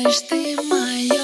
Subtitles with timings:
[0.00, 1.19] Знаешь, ты моя.